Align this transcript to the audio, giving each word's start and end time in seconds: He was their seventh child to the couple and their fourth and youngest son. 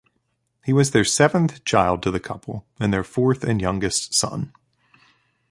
He 0.65 0.73
was 0.73 0.89
their 0.89 1.03
seventh 1.05 1.63
child 1.63 2.01
to 2.01 2.09
the 2.09 2.19
couple 2.19 2.65
and 2.79 2.91
their 2.91 3.03
fourth 3.03 3.43
and 3.43 3.61
youngest 3.61 4.15
son. 4.15 4.51